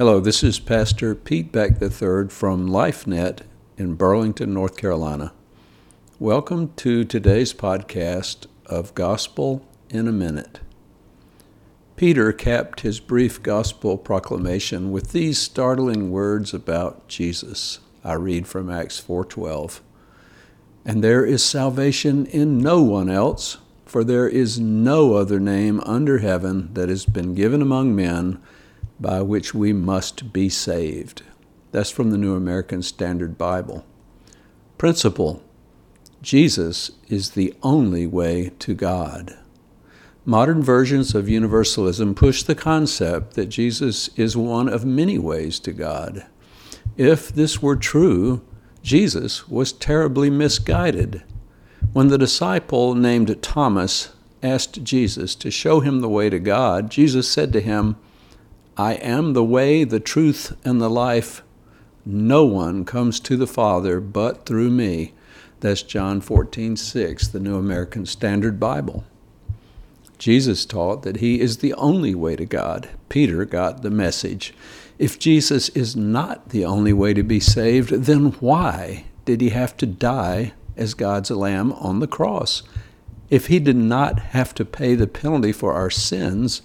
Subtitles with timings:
[0.00, 3.40] Hello, this is Pastor Pete Beck III from LifeNet
[3.76, 5.34] in Burlington, North Carolina.
[6.18, 10.60] Welcome to today's podcast of Gospel in a Minute.
[11.96, 17.80] Peter capped his brief gospel proclamation with these startling words about Jesus.
[18.02, 19.82] I read from Acts 4:12.
[20.82, 26.20] And there is salvation in no one else, for there is no other name under
[26.20, 28.38] heaven that has been given among men
[29.00, 31.22] by which we must be saved.
[31.72, 33.84] That's from the New American Standard Bible.
[34.78, 35.42] Principle
[36.22, 39.38] Jesus is the only way to God.
[40.26, 45.72] Modern versions of universalism push the concept that Jesus is one of many ways to
[45.72, 46.26] God.
[46.98, 48.42] If this were true,
[48.82, 51.22] Jesus was terribly misguided.
[51.94, 54.12] When the disciple named Thomas
[54.42, 57.96] asked Jesus to show him the way to God, Jesus said to him,
[58.80, 61.42] I am the way, the truth, and the life.
[62.06, 65.12] No one comes to the Father but through me.
[65.60, 69.04] That's John 14, 6, the New American Standard Bible.
[70.16, 72.88] Jesus taught that he is the only way to God.
[73.10, 74.54] Peter got the message.
[74.98, 79.76] If Jesus is not the only way to be saved, then why did he have
[79.76, 82.62] to die as God's lamb on the cross?
[83.28, 86.62] If he did not have to pay the penalty for our sins,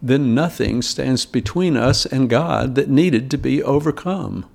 [0.00, 4.46] then nothing stands between us and God that needed to be overcome.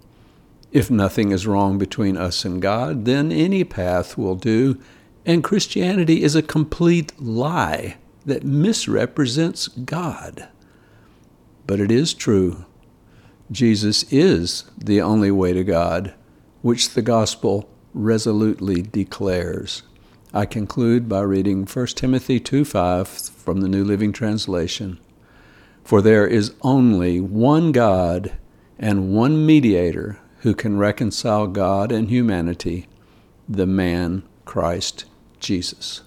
[0.71, 4.79] If nothing is wrong between us and God, then any path will do,
[5.25, 10.47] and Christianity is a complete lie that misrepresents God.
[11.67, 12.65] But it is true.
[13.51, 16.13] Jesus is the only way to God,
[16.61, 19.83] which the gospel resolutely declares.
[20.33, 24.97] I conclude by reading 1 Timothy 2:5 from the New Living Translation.
[25.83, 28.37] For there is only one God
[28.79, 32.87] and one mediator who can reconcile God and humanity,
[33.47, 35.05] the man Christ
[35.39, 36.01] Jesus.